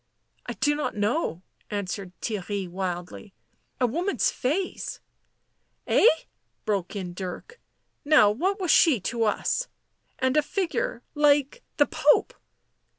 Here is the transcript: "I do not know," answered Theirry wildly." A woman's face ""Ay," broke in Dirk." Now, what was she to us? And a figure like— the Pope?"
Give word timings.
"I 0.47 0.53
do 0.53 0.73
not 0.73 0.95
know," 0.95 1.43
answered 1.69 2.11
Theirry 2.21 2.67
wildly." 2.67 3.35
A 3.79 3.85
woman's 3.85 4.31
face 4.31 4.99
""Ay," 5.87 6.23
broke 6.65 6.95
in 6.95 7.13
Dirk." 7.13 7.61
Now, 8.03 8.31
what 8.31 8.59
was 8.59 8.71
she 8.71 8.99
to 8.99 9.25
us? 9.25 9.67
And 10.17 10.35
a 10.35 10.41
figure 10.41 11.03
like— 11.13 11.61
the 11.77 11.85
Pope?" 11.85 12.33